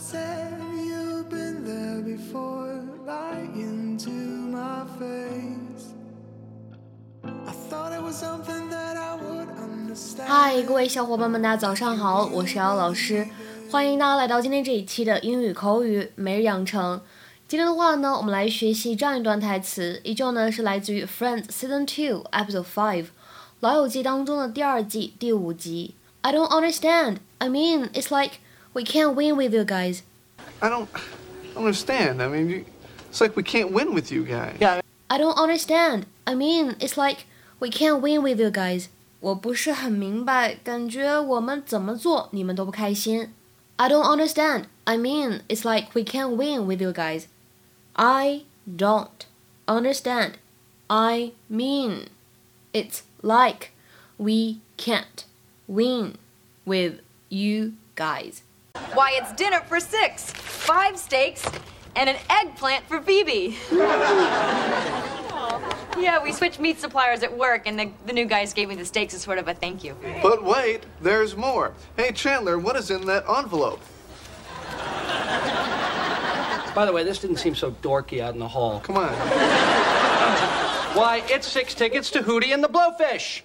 [0.00, 5.92] said you've been there before, lying to my face.
[7.22, 10.26] I thought it was something that I would understand.
[10.26, 13.28] Hi,，各位小伙伴们，大家早上好，我是姚老师，
[13.70, 17.02] 欢迎大家来到今天这一期的英语口语每日养成。
[17.46, 23.04] 今天的话呢，我们来学习这样一段台词，依旧呢是来自于《Friends》Season Two Episode Five，
[23.60, 25.94] 《老友记》当中的第二季第五集。
[26.22, 27.16] I don't understand.
[27.36, 28.38] I mean, it's like
[28.73, 30.03] we can't win with you guys.
[30.61, 30.89] I don't
[31.55, 32.21] understand.
[32.21, 32.65] I mean, you,
[33.09, 34.57] it's like we can't win with you guys.
[34.59, 36.05] Yeah, I don't understand.
[36.25, 37.25] I mean, it's like
[37.59, 38.89] we can't win with you guys.
[39.21, 43.33] 我不是很明白，感觉我们怎么做你们都不开心。
[43.77, 44.65] I don't understand.
[44.83, 47.25] I mean, it's like we can't win with you guys.
[47.93, 49.25] I don't
[49.65, 50.33] understand.
[50.87, 52.07] I mean,
[52.71, 53.71] it's like
[54.17, 55.25] we can't
[55.67, 56.17] win
[56.65, 56.99] with
[57.29, 58.41] you guys.
[58.94, 61.44] Why, it's dinner for six, five steaks,
[61.96, 63.56] and an eggplant for Phoebe.
[65.98, 68.84] yeah, we switched meat suppliers at work, and the, the new guys gave me the
[68.84, 69.96] steaks as sort of a thank you.
[70.22, 71.72] But wait, there's more.
[71.96, 73.80] Hey, Chandler, what is in that envelope?
[76.74, 78.80] by the way, this didn't seem so dorky out in the hall.
[78.80, 79.12] Come on.
[80.94, 83.42] Why, it's six tickets to Hootie and the Blowfish.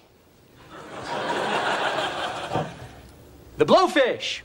[3.56, 4.42] The Blowfish.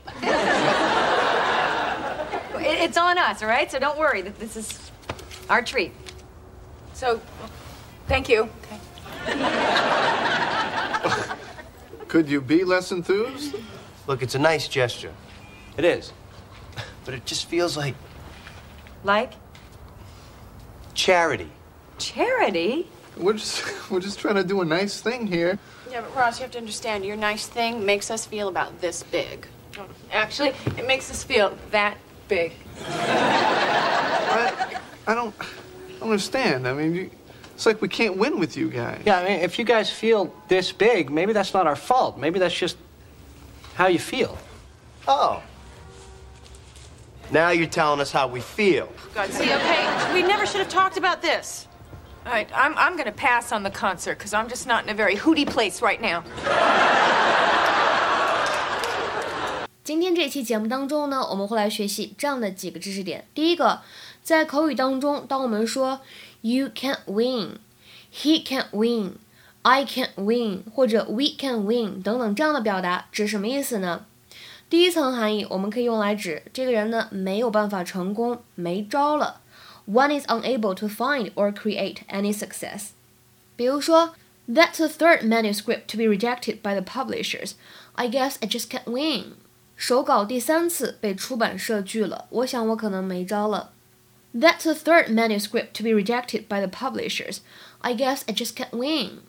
[2.64, 3.70] It's on us, all right?
[3.70, 4.22] So don't worry.
[4.22, 4.90] that This is
[5.50, 5.92] our treat.
[6.94, 7.20] So,
[8.06, 8.48] thank you.
[12.08, 13.56] Could you be less enthused?
[14.06, 15.12] Look, it's a nice gesture,
[15.76, 16.12] It is.
[17.04, 17.94] but it just feels like
[19.04, 19.32] Like
[20.94, 21.50] charity.
[21.98, 22.88] charity.
[23.16, 25.58] We're just we're just trying to do a nice thing here.
[25.90, 29.02] Yeah, but Ross, you have to understand, your nice thing makes us feel about this
[29.02, 29.46] big.
[30.10, 31.96] Actually, it makes us feel that
[32.28, 32.52] big.
[32.86, 35.34] I, I don't
[36.00, 36.66] understand.
[36.66, 37.10] I mean, you,
[37.54, 39.02] it's like we can't win with you guys.
[39.04, 42.18] Yeah, I mean, if you guys feel this big, maybe that's not our fault.
[42.18, 42.76] Maybe that's just
[43.74, 44.38] how you feel.
[45.06, 45.42] Oh.
[47.30, 48.92] Now you're telling us how we feel.
[48.94, 51.66] Oh, God, see, okay, we never should have talked about this.
[52.24, 54.94] All right, I'm, I'm gonna pass on the concert because I'm just not in a
[54.94, 56.22] very hooty place right now.
[59.82, 63.26] 今天这期节目当中呢，我们会来学习这样的几个知识点。
[63.34, 63.80] 第一个，
[64.22, 66.00] 在口语当中，当我们说
[66.42, 67.58] “you can't win”、
[68.14, 69.14] “he can't win”、
[69.62, 74.06] “I can't win” 或者 “we can win” 等等这样的表达，指什么意思呢？
[74.70, 79.40] 第一层含义，我们可以用来指这个人呢没有办法成功，没招了。
[79.85, 82.89] One is unable to find or create any success。
[83.55, 84.15] 比如说，
[84.49, 87.53] That's the third manuscript to be rejected by the publishers.
[87.95, 89.33] I guess I just can't win.
[89.75, 93.71] 手稿第三次被出版社拒了，我想我可能没招了。
[94.33, 97.39] That's the third manuscript to be rejected by the publishers.
[97.79, 99.19] I guess I just can't win.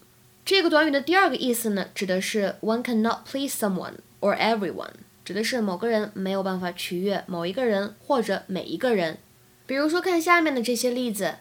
[0.44, 4.92] 这个短语的第二个意思呢，指的是 one cannot please someone or everyone，
[5.25, 9.19] 指的是某个人没有办法取悦某一个人或者每一个人。
[9.66, 11.36] 比如说，看下面的这些例子：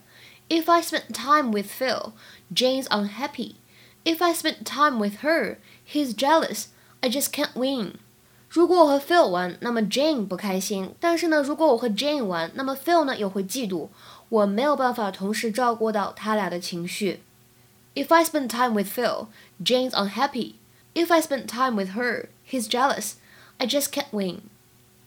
[0.50, 2.12] If I spend time with Phil,
[2.54, 3.56] Jane's unhappy.
[4.04, 6.66] If I spend time with her, he's jealous.
[7.02, 7.96] I just can't win.
[8.50, 10.96] 如果我和 Phil 玩，那么 Jane 不开心。
[11.00, 13.90] 但是呢，如果我和 Jane 玩，那么 Phil 呢又会嫉妒。
[14.30, 17.22] 我没有办法同时照顾到他俩的情绪。
[17.96, 19.28] If I spend time with Phil,
[19.64, 20.56] Jane's unhappy.
[20.94, 23.14] If I spend time with her, he's jealous.
[23.58, 24.42] I just can't win.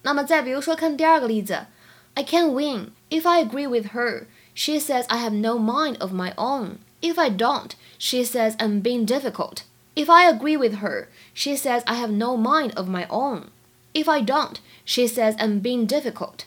[0.02, 1.66] 那么再比如说，看第二个例子
[2.14, 2.92] ，I can't win.
[3.10, 6.78] If I agree with her, she says I have no mind of my own.
[7.00, 9.62] If I don't, she says I'm being difficult.
[9.94, 13.44] If I agree with her, she says I have no mind of my own.
[13.92, 16.44] If I don't, she says I'm being difficult.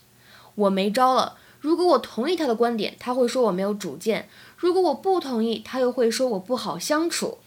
[0.55, 1.37] 我没招了。
[1.59, 4.23] 如果我同意她的观点，她会说我没有主见；
[4.57, 7.39] 如果我不同意，她又会说我不好相处。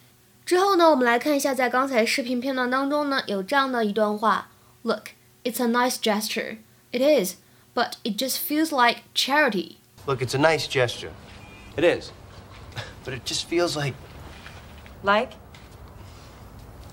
[0.44, 4.48] 之后呢，我们来看一下，在刚才视频片段当中呢，有这样的一段话：
[4.82, 5.10] Look,
[5.44, 6.58] it's a nice gesture.
[6.92, 7.36] It is,
[7.74, 9.76] but it just feels like charity.
[10.06, 11.10] Look, it's a nice gesture,
[11.76, 12.10] It is.
[13.04, 13.94] but it just feels like
[15.02, 15.32] Like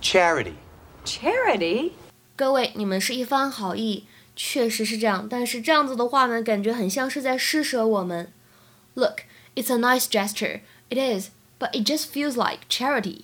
[0.02, 0.56] charity.
[1.06, 1.92] charity.
[2.36, 4.06] 各位，你们是一番好意，
[4.36, 5.28] 确实是这样。
[5.30, 8.32] 但是这样子的话呢，感觉很像是在施舍我们。
[8.96, 9.22] Look,
[9.56, 10.62] it's a nice gesture.
[10.90, 11.30] It is,
[11.60, 13.22] but it just feels like charity.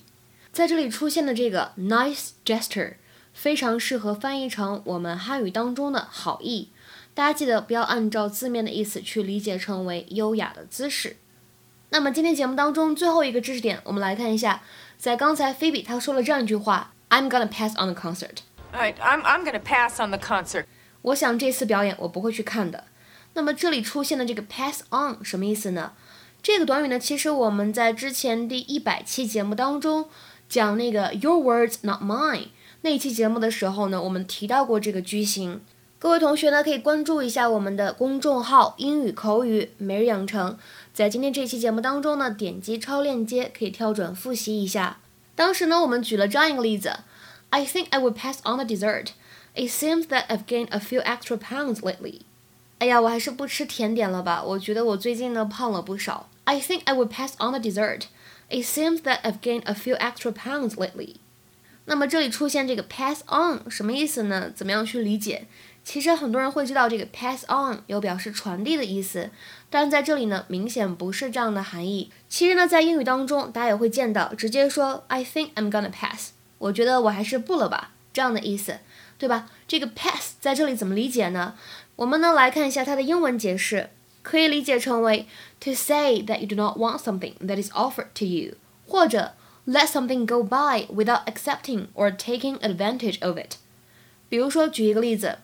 [0.52, 2.94] 在这里出现的这个 nice gesture
[3.32, 6.70] 非常适合翻译成我们汉语当中的好意。
[7.15, 11.15] 大家记得不要按照字面的意思去理解成为优雅的姿势。
[11.91, 14.61] 那么今天节目当中最后一个知识点，我们来看一下，
[14.97, 18.39] 在刚才菲比她说了这样一句话：“I'm gonna pass on the concert。”
[18.75, 20.65] All right, I'm, I'm gonna pass on the concert.
[21.03, 22.83] 我想这次表演我不会去看的。
[23.33, 25.93] 那么这里出现的这个 pass on 什么意思呢？
[26.43, 30.09] 这个短语呢，其实我们在之前第一百期节目当中
[30.49, 32.49] 讲那个 Your words not mine
[32.81, 35.61] 那一期节目的时候呢，我们提到过这个句型。
[35.97, 40.57] 各位同学呢，可以关注一下我们的公众号“英语口语每日养成”。
[40.93, 44.97] 在今天这期节目当中呢，点击超链接可以跳转复习一下。
[45.35, 46.97] 当时呢，我们举了这样一个例子
[47.49, 49.11] ：I think I would pass on the dessert.
[49.55, 52.19] It seems that I've gained a few extra pounds lately.
[52.79, 54.43] 哎呀，我还是不吃甜点了吧？
[54.43, 56.29] 我觉得我最近呢胖了不少。
[56.43, 58.03] I think I would pass on the dessert.
[58.49, 61.15] It seems that I've gained a few extra pounds lately.
[61.85, 64.51] 那么这里出现这个 pass on 什么意思呢？
[64.53, 65.47] 怎么样去理解？
[65.85, 69.29] 其实很多人会知道这个 pass on 有表示传递的意思，
[69.69, 72.11] 但在这里呢，明显不是这样的含义。
[72.27, 78.79] 其实呢，在英语当中，大家也会见到直接说 I think I'm gonna pass，我觉得我还是不了吧，这样的意思，
[79.19, 79.47] 对吧？
[79.67, 81.53] 这个 pass 在这里怎么理解呢？
[81.97, 83.91] 我们呢来看一下它的英文解释，
[84.23, 85.27] 可以理解成为
[85.59, 88.55] to say that you do not want something that is offered to you，
[88.87, 89.33] 或者
[89.67, 93.57] let something go by without accepting or taking advantage of it。
[94.27, 95.37] 比如说，举一个例子。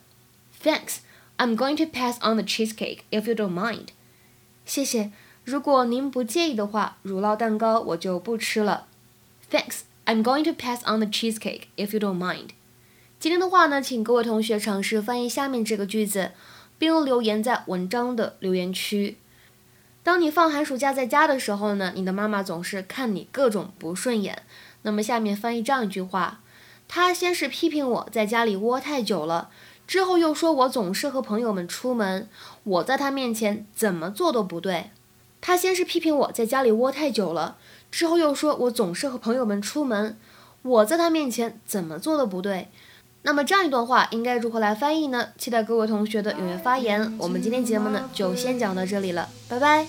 [0.63, 0.99] Thanks,
[1.37, 3.87] I'm going to pass on the cheesecake if you don't mind.
[4.63, 5.11] 谢谢，
[5.43, 8.85] 如果您不介意的话，乳酪蛋糕我就不吃了。
[9.49, 12.49] Thanks, I'm going to pass on the cheesecake if you don't mind.
[13.19, 16.31] 今天的话呢，请各位同学尝试翻译下面这个句子，
[16.77, 19.17] 并留言在文章的留言区。
[20.03, 24.43] 当你放寒暑假在家的时候呢，你的妈妈总是看你各种不顺眼。
[24.83, 26.41] 那么下面翻译这样一句话：
[26.87, 29.49] 她先是批评我在家里窝太久了。
[29.87, 32.29] 之后又说我总是和朋友们出门，
[32.63, 34.91] 我在他面前怎么做都不对。
[35.41, 37.57] 他先是批评我在家里窝太久了，
[37.89, 40.17] 之后又说我总是和朋友们出门，
[40.61, 42.69] 我在他面前怎么做都不对。
[43.23, 45.29] 那么这样一段话应该如何来翻译呢？
[45.37, 47.15] 期待各位同学的踊跃发言。
[47.19, 49.87] 我们今天节目呢就先讲到这里了，拜拜。